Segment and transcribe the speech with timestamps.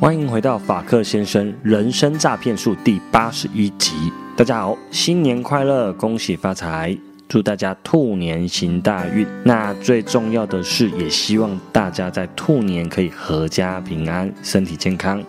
[0.00, 3.92] 欢迎回到法克先生人生诈骗术第八十一集。
[4.36, 6.96] 大家好，新年快乐，恭喜发财，
[7.28, 9.24] 祝大家兔年行大运。
[9.44, 15.22] 那最重要的是，也希望大家在兔年可以阖家平安，身体健康。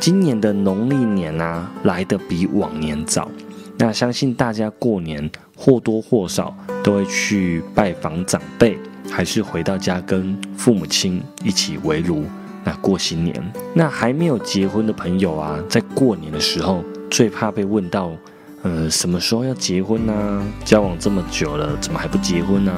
[0.00, 3.30] 今年的农历年啊，来得比往年早。
[3.76, 8.78] 那相信大家过年或多或少都会去拜访长辈，
[9.10, 12.24] 还是回到家跟父母亲一起围炉。
[12.64, 18.12] 那过新年，那还没有结婚的朋友啊，在过年的时候最怕被问到，
[18.62, 20.46] 呃，什么时候要结婚呢？
[20.64, 22.72] 交往这么久了，怎么还不结婚呢？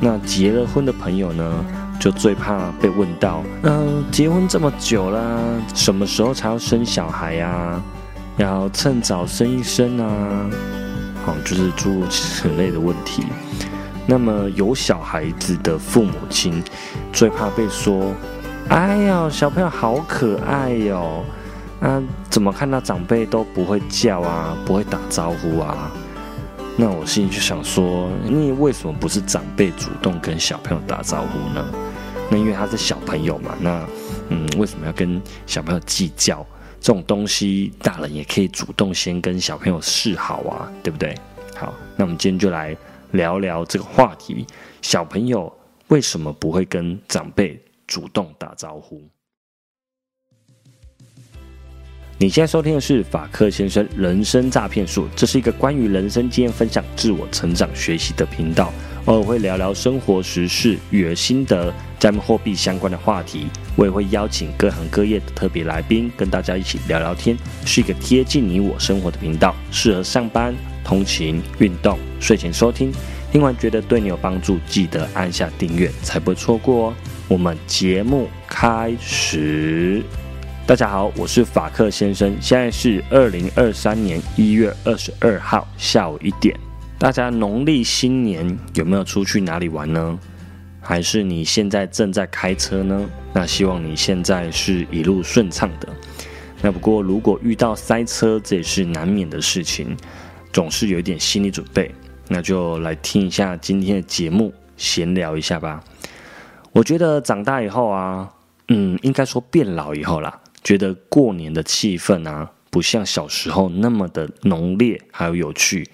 [0.00, 1.64] 那结了婚的朋友呢，
[1.98, 5.20] 就最怕被问到，嗯，结婚这么久啦，
[5.74, 7.82] 什么时候才要生小孩呀？
[8.36, 10.50] 要趁早生一生啊，
[11.24, 13.24] 好，就是诸如此类的问题。
[14.06, 16.62] 那么有小孩子的父母亲，
[17.12, 18.12] 最怕被说。
[18.72, 21.22] 哎呦，小朋友好可爱哟！
[21.82, 25.92] 啊，怎么看到长辈都不会叫啊，不会打招呼啊？
[26.78, 31.62] 那我心里就想说，你为什么不是长辈主动跟小朋友打招呼呢？
[32.30, 33.54] 那因为他是小朋友嘛。
[33.60, 33.86] 那
[34.30, 36.38] 嗯，为什么要跟小朋友计较
[36.80, 37.74] 这种东西？
[37.82, 41.14] 大人也可以主动先跟小朋友示好啊，对不对？
[41.54, 42.74] 好，那我们今天就来
[43.10, 44.46] 聊聊这个话题：
[44.80, 45.52] 小朋友
[45.88, 47.62] 为什么不会跟长辈？
[47.92, 49.02] 主动打招呼。
[52.16, 58.72] 你现在收听的是法克先生人生诈骗术，这是一个关于人生经验分享、自我成长学习的频道，
[59.04, 63.48] 偶尔会聊聊生活时事、育儿心得、加密货币相关的话题。
[63.76, 72.90] 我也会邀请各行各业的特别来宾，跟大家一起聊聊天，是一个贴近你我生活的频道，适合上班、通勤、运动、睡前收听。
[73.30, 76.94] 听完觉得对你有帮助，记得按下订阅，才不会错过哦。
[77.28, 80.02] 我们节目开始，
[80.66, 86.54] 大家好，我是法克先生，现在是二零二三年一月二十二号下午一点。
[86.98, 90.18] 大家农历新年有没有出去哪里玩呢？
[90.80, 93.08] 还是你现在正在开车呢？
[93.32, 95.88] 那希望你现在是一路顺畅的。
[96.60, 99.96] 那不过如果遇到塞车，这也是难免的事情，
[100.52, 101.90] 总是有一点心理准备。
[102.28, 105.82] 那就来听一下今天的节目，闲聊一下吧。
[106.72, 108.32] 我觉得长大以后啊，
[108.68, 115.86] 嗯，应该说变老以后啦，觉得过年的气氛啊，不像小时候那么的浓烈还有有趣。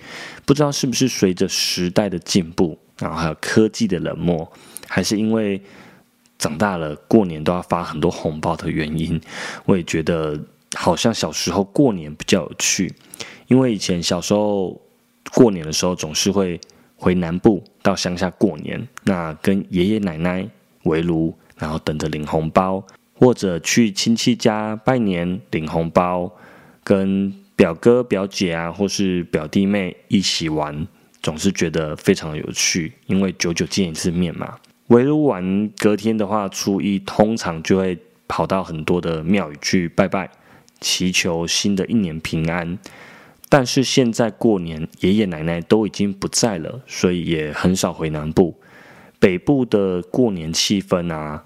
[0.47, 4.51] 不知道是不是随着时代的进步，然后还有科技的冷漠，
[4.87, 5.61] 还是因为
[6.39, 9.21] 长大了过年都要发很多红包的原因，
[9.65, 10.41] 我也觉得
[10.75, 12.95] 好像小时候过年比较有趣。
[13.49, 14.81] 因为以前小时候
[15.35, 16.61] 过年的时候，总是会
[16.97, 20.49] 回南部到乡下过年，那跟爷爷奶奶。
[20.89, 22.85] 围炉，然后等着领红包，
[23.15, 26.33] 或者去亲戚家拜年领红包，
[26.83, 30.87] 跟表哥表姐啊，或是表弟妹一起玩，
[31.23, 34.57] 总是觉得非常有趣，因为久久见一次面嘛。
[34.89, 40.31] 围炉完隔天的话，初一通常就会跑到很多的庙宇去拜拜，
[40.81, 42.79] 祈求新的一年平安。
[43.51, 48.55] 但是现在过年，爷爷奶奶都已经不在了，所以也很少回南部。
[49.19, 51.43] 北部的过年气氛啊，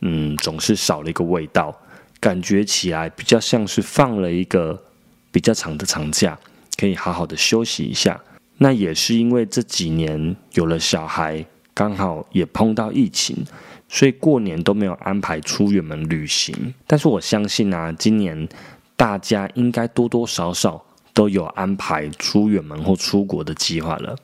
[0.00, 1.76] 嗯，总是少了一个味道，
[2.20, 4.82] 感觉起来比较像是放了一个
[5.30, 6.38] 比较长的长假，
[6.76, 8.20] 可以好好的休息一下。
[8.58, 11.44] 那也是因为这几年有了小孩，
[11.74, 13.44] 刚好也碰到疫情，
[13.88, 16.72] 所以过年都没有安排出远门旅行。
[16.86, 18.48] 但是我相信啊，今年
[18.96, 20.82] 大家应该多多少少
[21.12, 24.16] 都有安排出远门或出国的计划了。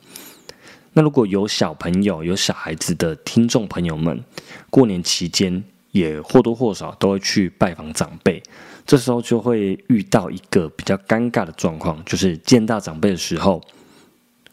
[0.93, 4.23] 那如果有小朋友、有小孩子的听众朋友们，
[4.69, 8.41] 过年期间也或多或少都会去拜访长辈，
[8.85, 13.59] 这时候就会遇到一个比较尴尬的状况，就是见到长辈的时候，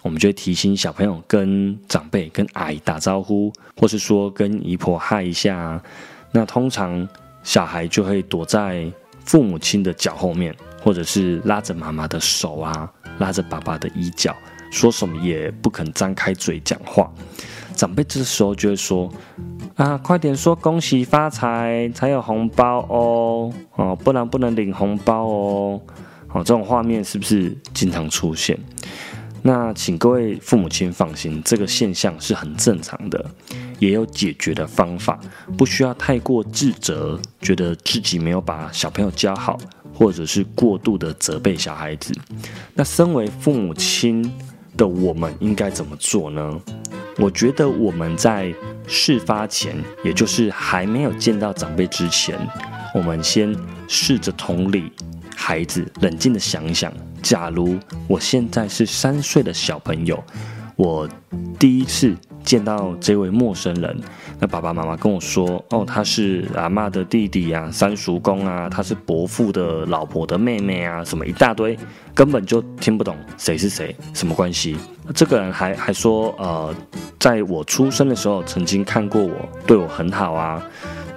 [0.03, 5.83] 我们就会提醒小朋友跟长辈、跟阿姨打招呼，或是说跟姨婆嗨一下。
[6.33, 7.07] 那通常
[7.43, 8.91] 小孩就会躲在
[9.27, 14.35] 父母亲的脚后面，或者是拉着妈妈的手啊，拉着爸爸的衣角。
[14.71, 17.11] 说什么也不肯张开嘴讲话，
[17.75, 19.11] 长辈这时候就会说
[19.77, 25.81] ：“啊，快点说恭喜发财才有红包哦，哦，不然不能领红包哦。”
[26.33, 28.57] 哦，这种画面是不是经常出现？
[29.43, 33.25] 那请各位父母亲放心，这个现象是很正常的，
[33.81, 35.19] 也有解决的方法，
[35.59, 39.59] 不需要太过自责，觉得自己没有把小朋友教好，
[39.93, 42.13] 或者是过度的责备小孩子。
[42.75, 44.23] 那身为父母亲，
[44.81, 46.59] 的我们应该怎么做呢？
[47.19, 48.51] 我觉得我们在
[48.87, 52.35] 事发前，也就是还没有见到长辈之前，
[52.95, 53.55] 我们先
[53.87, 54.91] 试着同理
[55.37, 56.91] 孩子，冷静的想想，
[57.21, 57.79] 假如
[58.09, 60.19] 我现在是三岁的小朋友，
[60.77, 61.07] 我
[61.59, 62.17] 第一次
[62.51, 63.97] 见到这位陌生人，
[64.41, 71.79] 那爸爸妈妈跟我说，哦，他是阿妈的弟弟啊，三叔公啊，他是伯父的老婆的妹妹啊，什么一大堆，
[72.13, 74.77] 根本就听不懂谁是谁，什么关系？
[75.15, 76.75] 这个人还还说，呃，
[77.21, 80.61] 在我出生的时候曾经看过我，对我很好啊。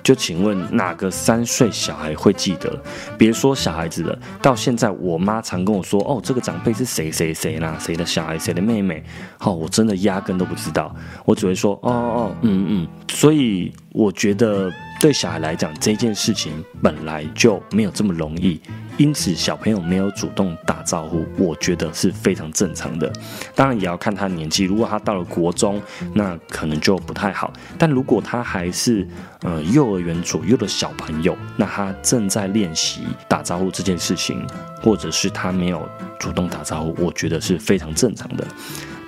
[0.04, 2.78] 就请问哪个三岁小孩会记得？
[3.18, 9.02] 别说小孩子了，到现在我妈常跟我说：“哦，这个长辈是谁谁谁啦，谁的小孩，谁的妹妹。”
[9.40, 14.70] 好，我真的压根都不知道，我只会说：“哦哦，嗯嗯。”所以我觉得
[15.04, 18.58] 对小孩来讲，这件事情本来就没有这么容易。
[18.96, 23.12] 因此，小朋友没有主动打招呼，我觉得是非常正常的。
[23.54, 24.64] 当然，也要看他年纪。
[24.64, 25.82] 如果他到了国中，
[26.14, 27.52] 那可能就不太好。
[27.78, 29.06] 但如果他还是
[29.42, 34.48] 呃幼儿园左右的小朋友，那他正在练习打招呼这件事情，
[34.82, 35.86] 或者是他没有
[36.18, 38.48] 主动打招呼，我觉得是非常正常的。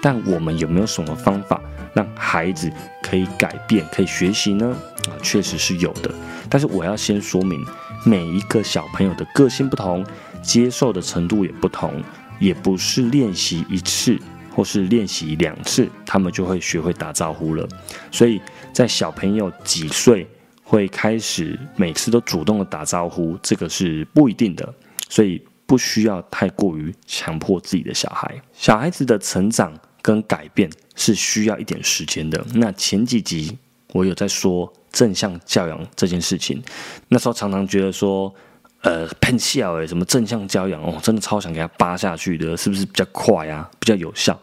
[0.06, 1.60] 但我们有没有什么方法
[1.96, 2.72] 让孩子
[3.02, 4.78] 可以改变、可以学习呢？
[5.08, 6.14] 啊，确实是有的。
[6.48, 7.60] 但是我要先说明。
[8.04, 10.06] 每一个小朋友的个性不同，
[10.44, 11.92] 接受的程度也不同，
[12.38, 14.16] 也不是练习一次
[14.54, 17.68] 或是练习两次，他们就会学会打招呼了。
[18.12, 18.40] 所以
[18.72, 20.28] 在小朋友几岁
[20.64, 24.72] 会开始每次都主动的打招呼，这个是不一定的，
[25.10, 28.40] 所以不需要太过于强迫自己的小孩。
[28.54, 29.74] 小孩子的成长
[30.06, 32.46] 跟改变是需要一点时间的。
[32.54, 33.58] 那前几集
[33.94, 34.72] 我有在说。
[34.96, 36.64] 正向教养这件事情，
[37.10, 38.34] 那时候常常觉得说，
[38.82, 44.40] 呃，喷笑哎，什么正向教养哦，真的超想给他扒下去的，是不是比较快啊，比较有效？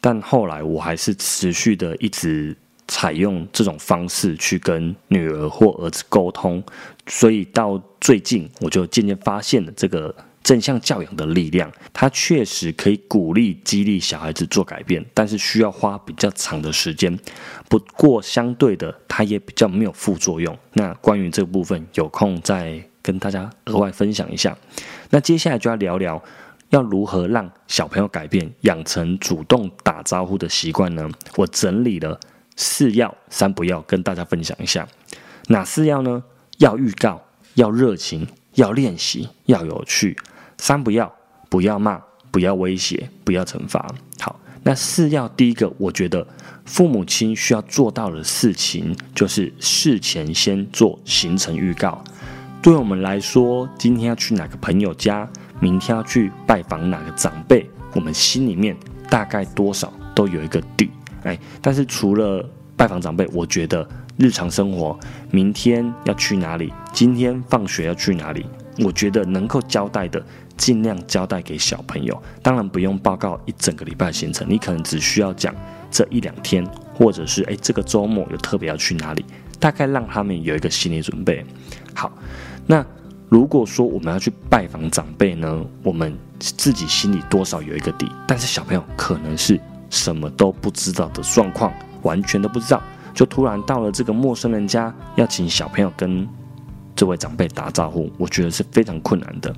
[0.00, 2.56] 但后来我还是持续的一直
[2.88, 6.60] 采用这种方式去跟女儿或儿子沟通，
[7.06, 10.12] 所以到最近我就渐渐发现了这个。
[10.42, 17.18] 正向教养的力量，它确实可以鼓励、激励小孩子做改变，但是需要花比较长的时间。
[17.68, 20.56] 不过，相对的，它也比较没有副作用。
[20.72, 24.56] 那关于这部分，有空再跟大家额外分享一下。
[25.10, 26.22] 那接下来就要聊聊，
[26.70, 31.08] 要如何让小朋友改变，养成主动打招呼的习惯呢？
[31.36, 32.18] 我整理了
[32.56, 34.86] 四要、三不要，跟大家分享一下。
[35.48, 36.22] 哪四要呢？
[36.58, 37.20] 要预告，
[37.54, 40.16] 要热情，要练习，要有趣。
[40.62, 41.12] 三不要，
[41.48, 42.00] 不要骂，
[42.30, 43.84] 不要威胁，不要惩罚。
[44.20, 46.24] 好，那四要第一个，我觉得
[46.64, 52.00] 父母亲需要做到的事情，就是事前先做行程预告。
[52.62, 55.28] 对我们来说，今天要去哪个朋友家，
[55.58, 58.76] 明天要去拜访哪个长辈，我们心里面
[59.10, 60.88] 大概多少都有一个底。
[61.24, 63.84] 哎，但是除了拜访长辈，我觉得
[64.16, 64.96] 日常生活，
[65.32, 68.46] 明天要去哪里，今天放学要去哪里，
[68.78, 70.22] 我觉得能够交代的。
[70.54, 75.52] 尽量交代给小朋友，当然不用报告一整个礼拜行程，你可能只需要讲
[75.90, 76.64] 这一两天，
[76.94, 79.24] 或者是诶这个周末有特别要去哪里，
[79.58, 81.44] 大概让他们有一个心理准备。
[81.94, 82.12] 好，
[82.66, 82.84] 那
[83.28, 89.58] 如果说我们要去拜访长辈呢，我们自己心里多少有一个底，但是小朋友可能是
[89.90, 91.72] 什么都不知道的状况，
[92.02, 92.80] 完全都不知道，
[93.14, 96.28] 就突然到了这个陌生人家，要请小朋友跟
[96.94, 99.54] 这位长辈打招呼，我觉得是非常困难的。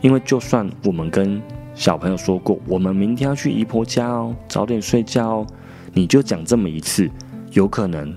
[0.00, 1.42] 因为就算我们跟
[1.74, 5.46] 小朋友说过，我们明天要去姨婆家哦，早点睡觉哦，
[5.92, 7.10] 你就讲这么一次，
[7.52, 8.14] 有可能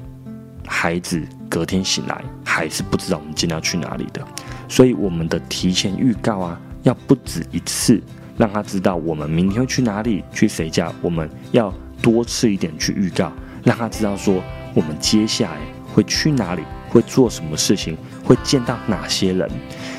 [0.67, 4.25] 孩子隔天醒来还是不知道我们今天要去哪里的。
[4.67, 8.01] 所以我们的提前预告啊，要不止一次，
[8.37, 13.31] 让他知道我们明天会去哪里，去谁家，我们要多次一点去预告，
[13.63, 14.41] 让他知道说
[14.73, 15.59] 我们接下来
[15.93, 19.49] 会去哪里，会做什么事情，会见到哪些人。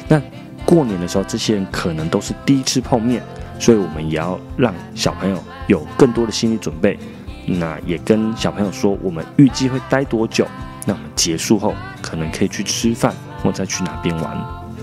[0.07, 0.23] 那。
[0.65, 3.21] 过年的时候，这些人可能都是第一次碰面，
[3.59, 6.97] 所以我们也要让小朋友有更多的心理准备。
[7.45, 10.47] 那也跟小朋友说，我们预计会待多久？
[10.87, 14.37] 那我们结束后可能可以去吃饭，或再去哪边玩。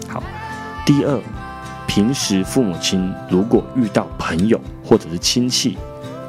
[0.09, 0.21] 好，
[0.85, 1.19] 第二，
[1.87, 5.77] 平时父母亲如果遇到朋友或者是亲戚，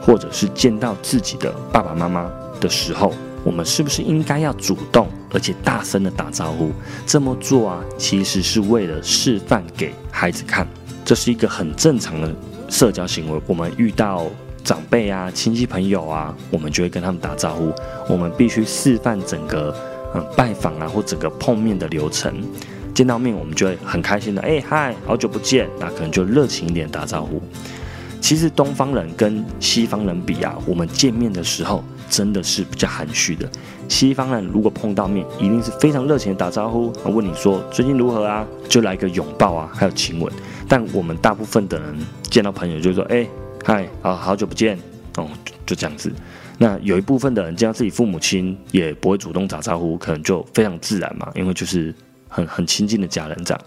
[0.01, 3.13] 或者是见到自己的爸爸妈妈的时候。
[3.43, 6.71] 我们是不是应该要主动而且大声的打招呼？
[7.07, 10.67] 这么做啊，其实是为了示范给孩子看，
[11.05, 12.35] 这是一个很正常的
[12.69, 13.41] 社交行为。
[13.47, 14.27] 我们遇到
[14.63, 17.73] 长辈啊、亲戚朋友啊，我们就会跟他们打招呼。
[18.09, 19.75] 我们必须示范整个
[20.15, 22.43] 嗯拜访啊或整个碰面的流程。
[22.93, 27.41] 见到面，我们就会很开心的，哎嗨，好久不见，那可能就热情一点打招呼。
[28.21, 31.83] 其实东方人跟西方人比啊，我们见面的时候。
[32.11, 33.49] 真的是比较含蓄的。
[33.89, 40.31] 西方人如果碰到面，一定是非常热情的打招呼，问你说最近如何啊，就来个拥抱啊，还有亲吻。
[40.69, 43.27] 但我们大部分的人见到朋友就说，哎，
[43.65, 44.79] 嗨，啊，好久不见，
[45.17, 45.27] 哦，
[45.65, 46.13] 就这样子。
[46.59, 51.95] 那有一部分的人见到自己父母亲也不会主动打招呼，可能就非常自然嘛，因为就是
[52.29, 53.61] 很很亲近的家人这样。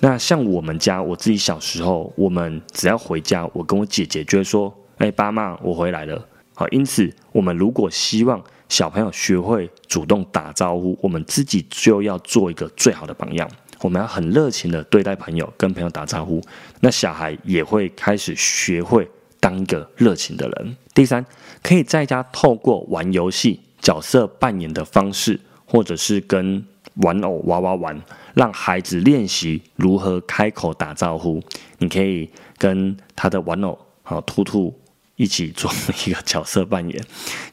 [0.00, 6.20] 那像我们家，我自己小时候，我们只要回家，我跟我姐姐就会说：“哎，爸妈，我回来了。”
[6.54, 13.48] 好，因此我们如果希望小朋友学会主动打招呼，我们自己就要做一个最好的榜样。
[13.80, 16.40] 我们要很热情的对待朋友，跟朋友打招呼，
[16.80, 19.08] 那小孩也会开始学会。
[19.40, 20.74] 当一个热情的人。
[20.94, 21.22] 第三，
[21.62, 26.64] 可以在家透过玩游戏、角色扮演的方式，或者是跟
[27.02, 31.42] 玩偶娃娃玩，让孩子练习如何开口打招呼。
[31.76, 34.74] 你可以跟他的玩偶好兔兔
[35.16, 35.70] 一起做
[36.06, 37.04] 一个角色扮演，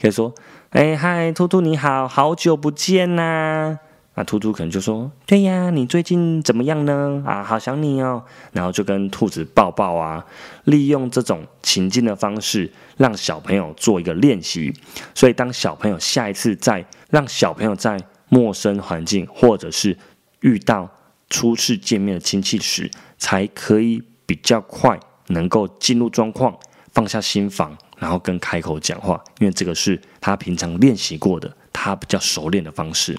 [0.01, 0.33] 可以说
[0.71, 3.79] ：“哎嗨，兔兔你好，好久不见呐。”
[4.15, 7.23] 那兔兔可能就说：“对呀，你最近怎么样呢？
[7.25, 10.25] 啊，好想你哦。”然后就跟兔子抱抱啊，
[10.65, 14.73] 利用这种情境的方式，让小朋友做一个练习。
[15.15, 19.97] 所以，当小朋友下一次在让小朋友在陌生环境，或者是
[20.41, 20.89] 遇到
[21.29, 26.53] 初次见面的亲戚时，才可以比较快能够进入状况，
[26.91, 29.21] 放下心房，然后跟开口讲话。
[29.39, 33.17] 因为这个是他平常练习过的，他比较熟练的方式。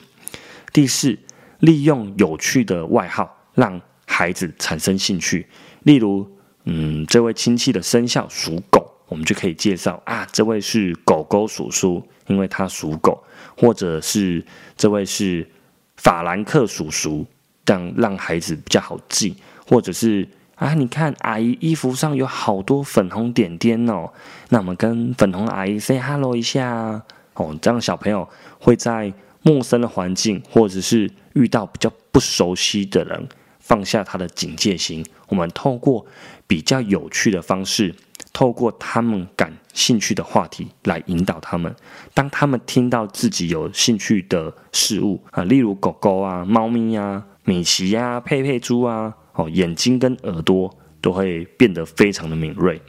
[0.73, 1.19] 第四，
[1.61, 5.47] 利用有趣的外号让孩子产生兴趣。
[5.83, 6.26] 例如，
[6.64, 13.23] 嗯，这位亲戚的生肖属狗，我们就可以介绍啊，这位是狗狗叔叔，因为他属狗；
[13.57, 14.45] 或者是
[14.76, 15.49] 这位是
[15.97, 17.26] 法兰克叔叔，
[17.64, 19.37] 这样让孩子比较好记。
[19.64, 24.13] 或者是啊，你看阿姨衣服上有好多粉红点点哦，
[24.51, 27.03] 那我们跟粉红阿姨 say hello 一下
[27.35, 28.29] 哦，这样小朋友
[28.59, 29.13] 会在。
[29.45, 33.29] 陌生的环境，或者是遇到比较不熟悉的人，
[33.59, 35.05] 放下他的警戒心。
[35.27, 36.07] 我们透过
[36.47, 37.93] 比较有趣的方式，
[38.33, 41.75] 透过他们感兴趣的话题来引导他们。
[42.15, 52.81] 当他们听到自己有兴趣的事物啊，例如狗狗啊、猫咪呀、米奇呀、佩佩猪啊，哦，眼睛跟耳朵都会变得非常的敏锐。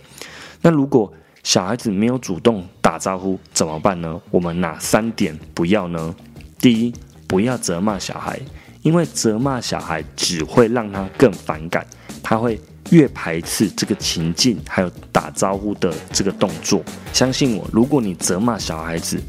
[0.62, 1.12] 那如果
[1.44, 4.22] 小孩子没有主动打招呼怎么办呢？
[4.32, 6.16] 我们哪三点不要呢？
[6.60, 6.94] 第一，
[7.28, 8.40] 不要责骂小孩，
[8.82, 11.86] 因为责骂小孩只会让他更反感，
[12.22, 12.58] 他会
[12.92, 16.82] 越排斥这个情境，还有打招呼的这个动作。
[17.12, 19.22] 相信我，如果你责骂小孩子，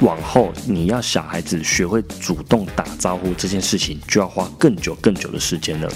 [0.00, 5.90] 往后你要小孩子学会主动打招呼这件事情，就要花更久更久的时间了。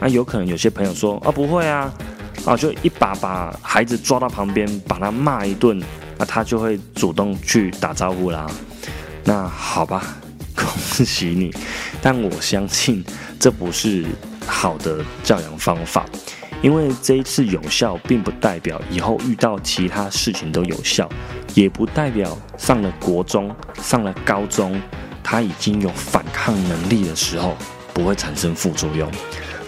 [0.00, 1.92] 那有可能有些朋友说啊，不会啊，
[2.46, 5.80] 啊，就一把把孩子抓到旁边，把他骂一顿，
[6.16, 8.46] 那他就会主动去打招呼啦。
[9.24, 10.16] 那好吧，
[10.56, 10.66] 恭
[11.04, 11.54] 喜你，
[12.00, 13.04] 但我相信
[13.38, 14.06] 这不是
[14.46, 16.06] 好的教养方法，
[16.62, 21.06] 因为这一次有效，并不代表以后遇到其他事情都有效，
[21.54, 24.80] 也不代表上了国中、上了高中，
[25.22, 27.54] 他已经有反抗能力的时候
[27.92, 29.10] 不会产生副作用。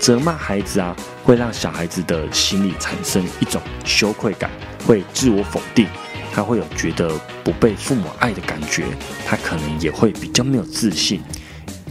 [0.02, 4.50] 责骂孩子啊，会让小孩子的心里产生一种羞愧感，
[4.84, 5.86] 会自我否定。
[6.32, 7.08] 他会有觉得
[7.44, 8.84] 不被父母爱的感觉，
[9.24, 11.22] 他可能也会比较没有自信。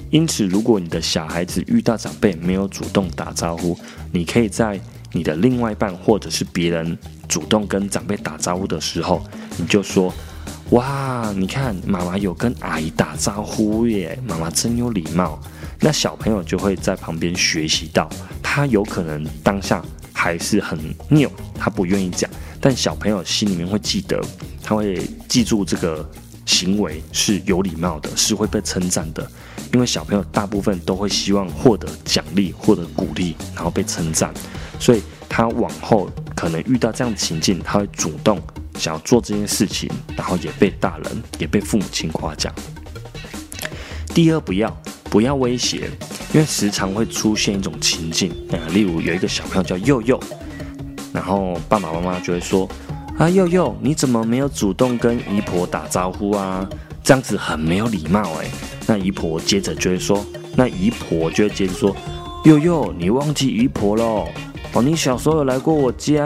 [0.10, 3.80] 因此，如果你的小孩子遇到长辈没有主动打招呼，
[4.12, 4.78] 你可以在
[5.14, 6.98] 你的另外一半或者是别人
[7.30, 9.24] 主动跟长辈打招呼的时候，
[9.56, 10.14] 你就说
[10.72, 15.40] ：“哇，你看妈妈有跟阿姨打招呼耶，妈妈真有礼貌。”
[15.84, 18.08] 那小朋友就会在旁边学习到，
[18.42, 19.84] 他有可能当下
[20.14, 22.30] 还是很拗，他不愿意讲。
[22.62, 24.22] 但小朋友心里面会记得，
[24.64, 26.08] 他会记住这个
[26.46, 29.28] 行为是有礼貌的，是会被称赞的。
[29.74, 34.32] 因为小朋友大部分都会希望获得奖励、获得鼓励，然后被称赞，
[34.80, 38.40] 所以他往后可能遇到这样的情境，他会主动
[38.76, 42.54] 想要做这件事情，然后也被大人、也被父母亲夸奖。
[44.14, 44.70] 第二，不要
[45.12, 45.90] 不要威胁，
[46.34, 50.18] 因为时常会出现一种情境，啊，例如有一个小朋友叫佑佑。
[51.12, 52.66] 然后爸爸妈妈就会说
[53.20, 56.66] ：“啊，佑佑，你怎么没有主动跟姨婆打招呼啊？
[57.04, 58.50] 这样子很没有礼貌哎。”
[58.88, 60.26] 那姨婆接着就会说
[60.56, 61.94] ：“那姨婆就会接着说，
[62.46, 64.30] 佑佑，你忘记姨婆喽？
[64.72, 66.26] 哦，你小时候有来过我家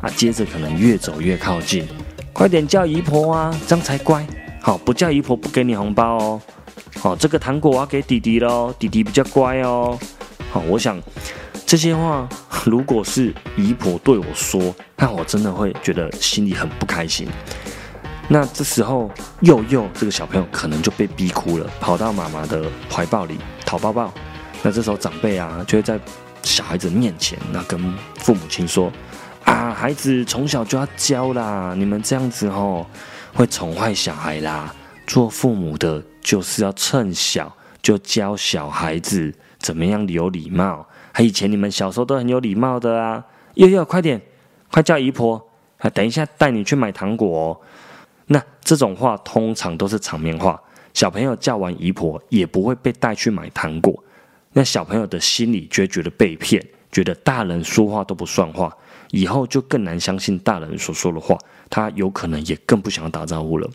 [0.00, 0.08] 啊？
[0.16, 1.86] 接着可能越走越靠近，
[2.32, 4.26] 快点叫姨婆啊，这样才乖。
[4.62, 6.40] 好，不叫姨婆不给你红包哦。
[7.00, 9.98] 好，这个糖果我要给弟弟喽，弟弟比较乖哦。
[10.50, 11.00] 好，我想。”
[11.66, 12.28] 这些话，
[12.64, 17.26] 如果是姨婆对我说，那我真的会觉得心里很不开心。
[18.28, 24.14] 那这时候佑佑这个小朋友可能就被逼哭了，跑到妈妈的怀抱里讨抱抱。
[24.62, 25.98] 那这时候长辈啊就会在
[26.44, 27.80] 小孩子面前，那跟
[28.14, 28.92] 父母亲说
[29.42, 32.86] ：“啊，孩子从小就要教啦，你们这样子吼
[33.34, 34.72] 会宠坏小孩啦。
[35.06, 40.86] 做父母的就是要趁小就教小孩子怎么样有礼貌。
[41.12, 43.24] 还以前你们小时候都很有礼貌的啊。
[43.54, 44.20] 佑佑，快点，
[44.70, 45.42] 快叫姨婆，
[45.78, 47.60] 啊，等一下带你去买糖果。”哦
[48.28, 50.60] 那这种话通常都是场面话，
[50.92, 54.02] 小朋友叫完姨婆也不会被带去买糖果，
[54.52, 56.60] 那小朋友的心里就会觉得被骗，
[56.90, 58.76] 觉得大人说话都不算话，
[59.10, 61.38] 以后就更难相信大人所说的话，
[61.70, 63.70] 他有可能也更不想打招呼了。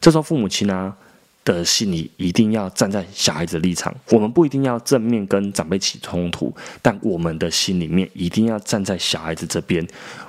[0.00, 0.94] 这时候父母亲呢
[1.44, 9.86] 的心里一定要站在小孩子的立场，我们不一定要正面跟长辈起冲突，但我们的心里面一定要站在小孩子这边，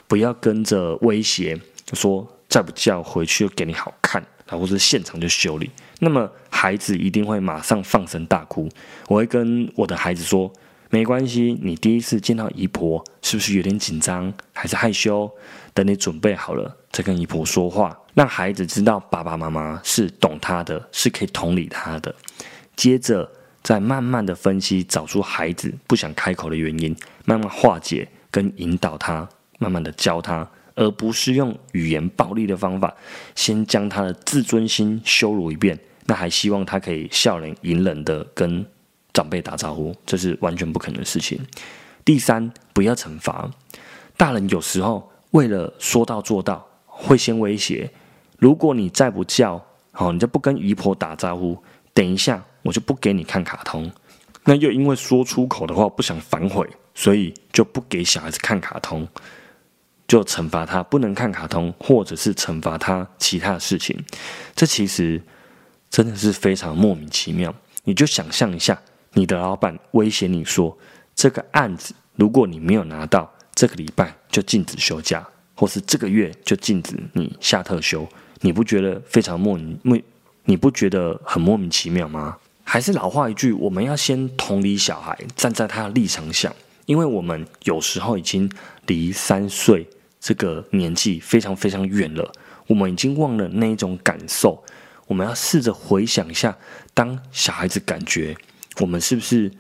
[0.08, 1.60] 不要跟着威胁
[1.94, 2.28] 说。
[2.50, 5.68] 再不叫回去，就给你好看，然后是现场就修理。
[6.02, 8.70] 那么孩子一定会马上放声大哭。
[9.08, 10.52] 我会跟我的孩子说
[10.94, 15.28] ：“没关系，你第一次见到姨婆，是不是有点紧张，还是害羞？
[15.74, 22.14] 等你准备好了，再跟姨婆说话，让孩子知道爸爸妈妈是懂他的，是可以同理他的。
[22.76, 23.28] 接着
[23.64, 26.96] 再慢慢的分析，找出孩子不想开口的原因，
[27.26, 32.96] 慢慢化解跟引导他，慢慢的教他。”而不是用语言暴力的方法，
[33.34, 38.64] 先将他的自尊心羞辱一遍，那还希望他可以笑脸隐忍的跟
[39.13, 41.39] 长辈打招呼，这是完全不可能的事情。
[42.03, 43.50] 第三，不要惩罚
[44.17, 47.89] 大人，有时候为了说到做到，会先威胁：
[48.39, 51.58] 如果你再不叫，好，你就不跟姨婆打招呼，
[51.93, 53.89] 等一下我就不给你看卡通。
[54.46, 59.08] 那又因为说出口的话不想反悔，所以就不给小孩子看卡通。
[60.05, 63.98] 就惩罚他不能看卡通，或者是惩罚他其他的事情，
[64.53, 65.20] 这其实
[65.89, 67.55] 真的是非常莫名其妙。
[67.86, 68.79] 你就想象一下，
[69.13, 70.77] 你的老板威胁你说，
[71.16, 78.07] 这个案子如果你没有拿到，这个礼拜就禁止休假，或是这个月就禁止你下特休，
[78.42, 79.79] 你不觉得非常莫名？
[79.83, 80.00] 莫
[80.46, 82.38] 你不觉得很莫名其妙吗？
[82.66, 86.53] 还是老话一句，我们要先同理小孩，站在他的立场想。
[86.85, 88.51] 因为我们有时候已经
[88.88, 89.88] 离三岁
[90.20, 92.29] 这个年纪非常非常远了，
[92.68, 94.61] 我们已经忘了那一种感受。
[95.07, 96.57] 我们要试着回想一下，
[96.94, 98.35] 当小孩子感觉
[98.79, 99.51] 我们是不是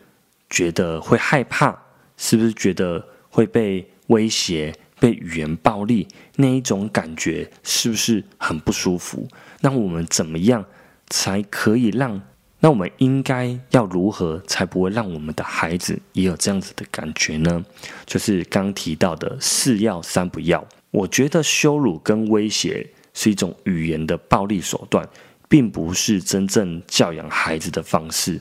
[0.49, 1.77] 觉得会害怕，
[2.17, 9.27] 是不是觉得会被威胁、被语言暴力那一种感觉，是不是很不舒服？
[9.61, 10.65] 那我们怎么样
[11.09, 12.21] 才可以让？
[12.59, 17.65] 那我们应该要如何才不会让我们的孩子也有这样子的感觉呢？
[18.05, 20.65] 就是刚提到的四要三不要。
[20.89, 25.05] 我觉得羞辱跟威胁是一种语言的暴力手段，
[25.49, 28.39] 并不是真正教养孩子的方式。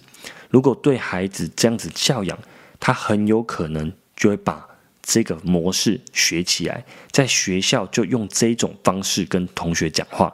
[0.53, 2.39] 如果对孩子这样子教养，
[2.79, 4.69] 他很有可能就会把
[5.03, 10.33] 这个模式学起来，在学校就用这种方式跟同学讲话，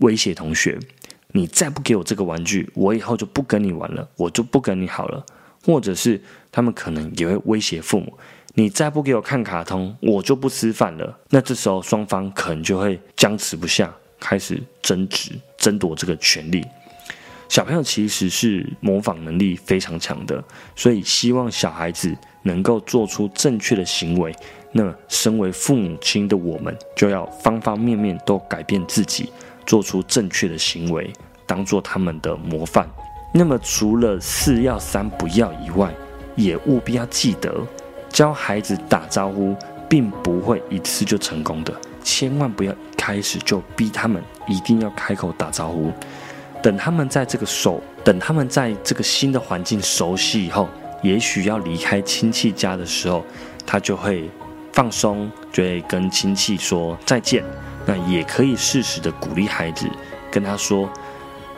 [0.00, 0.78] 威胁同学。
[1.34, 5.24] 你再不给我这个玩具，我以后就不跟你玩了，我就不跟你好了。
[5.64, 8.18] 或者是他们可能也会威胁父母，
[8.54, 11.18] 你再不给我看卡通，我就不吃饭了。
[11.28, 16.64] 那这时候双方可能就会僵持不下，开始争执、争夺这个权利。
[17.52, 20.42] 小朋友其实是模仿能力非常强的，
[20.74, 24.34] 所以希望小孩子能够做出正确的行为。
[24.72, 29.30] 那身为父母亲的我们，就要方方面面都改变自己。
[29.66, 31.12] 做出正确的行为，
[31.44, 32.88] 当做他们的模范。
[33.34, 35.94] 那么，除了四要三不要以外，
[36.34, 37.54] 也务必要记得，
[38.08, 39.54] 教孩子打招呼，
[39.90, 41.74] 并不会一次就成功的。
[42.02, 45.92] 千万不要一开始就逼他们一定要开口打招呼。
[46.62, 50.68] 等他们在这个熟，等他们在这个新的环境熟悉以后，
[51.02, 53.24] 也许要离开亲戚家的时候，
[53.66, 54.30] 他就会
[54.72, 57.42] 放松，就会跟亲戚说再见。
[57.84, 59.88] 那也可以适时的鼓励孩子，
[60.30, 60.88] 跟他说：“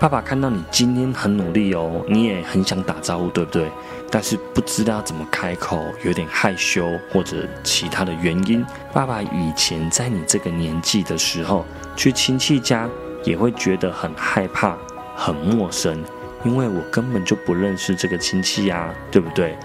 [0.00, 3.70] 爸爸看到你今天很努力哦，你也很想打招呼，对不对？
[4.10, 8.64] 但是不知道怎么开口，有点害羞或者其他的原因。
[8.92, 12.88] 爸爸以前在你这个年纪的时候，去亲戚家
[13.22, 14.78] 也会觉得很害怕、
[15.14, 16.02] 很陌生，
[16.44, 19.56] 因为我根本就不认识这个亲戚呀，对不对？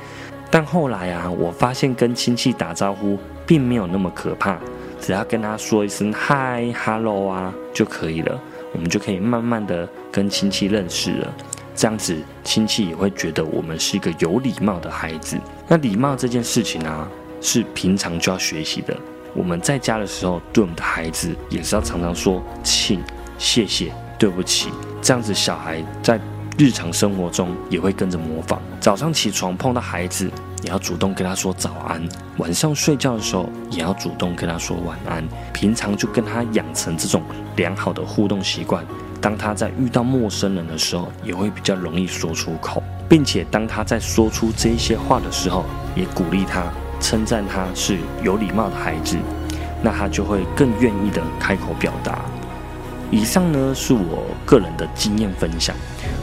[0.51, 4.59] 但后来啊，我发现跟亲戚打招呼并没有那么可怕。”
[5.01, 8.37] 只要跟他说一声嗨、hello 啊就可以了，
[8.73, 11.33] 我们就可以慢慢的跟亲戚认识了。
[11.73, 15.37] 这样子，亲戚也会觉得我们是一个有礼貌的孩子。
[15.69, 17.07] 那礼貌这件事情呢，
[17.39, 18.93] 是平常就要学习的。
[19.33, 23.01] 我们在家的时候，对我们的孩子也是要常常说请、
[23.37, 24.69] 谢谢、对不起，
[25.01, 26.19] 这样子小孩在
[26.57, 28.61] 日常生活中也会跟着模仿。
[28.81, 30.29] 早上起床碰到孩子，
[30.61, 32.01] 也要主动跟他说早安；
[32.37, 35.23] 晚上睡觉的时候，也要主动跟他说晚安。
[35.53, 37.23] 平常就跟他养成这种
[37.55, 38.83] 良好的互动习惯。
[39.21, 45.63] 当他在遇到陌生人的时候，也会比较容易说出口，并且当他在说出这些话的时候，
[45.95, 46.65] 也鼓励他、
[46.99, 49.17] 称赞他是有礼貌的孩子，
[49.81, 52.19] 那他就会更愿意的开口表达。
[53.11, 55.75] 以上呢是我个人的经验分享，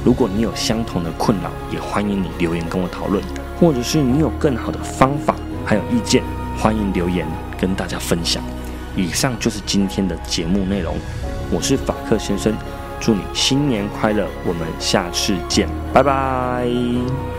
[0.05, 3.23] 如果你有相同的困扰，也欢迎你留言跟我讨论，
[3.59, 6.23] 或者是你有更好的方法还有意见，
[6.57, 7.27] 欢迎留言
[7.59, 8.43] 跟大家分享。
[8.95, 10.97] 以上就是今天的节目内容，
[11.51, 12.55] 我是法克先生。
[12.99, 14.27] 祝你新年快乐！
[14.47, 17.36] 我们下次见，拜拜。